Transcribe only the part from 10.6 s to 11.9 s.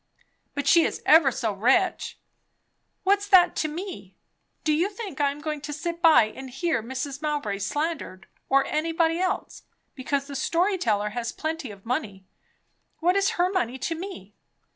teller has plenty of